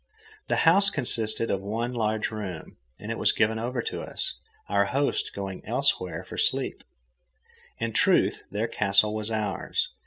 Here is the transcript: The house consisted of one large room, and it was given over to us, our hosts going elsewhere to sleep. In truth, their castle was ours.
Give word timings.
The 0.47 0.55
house 0.65 0.89
consisted 0.89 1.51
of 1.51 1.61
one 1.61 1.93
large 1.93 2.31
room, 2.31 2.77
and 2.97 3.11
it 3.11 3.19
was 3.19 3.31
given 3.31 3.59
over 3.59 3.83
to 3.83 4.01
us, 4.01 4.39
our 4.67 4.85
hosts 4.85 5.29
going 5.29 5.63
elsewhere 5.63 6.23
to 6.27 6.39
sleep. 6.39 6.83
In 7.77 7.93
truth, 7.93 8.41
their 8.49 8.67
castle 8.67 9.13
was 9.13 9.29
ours. 9.29 9.89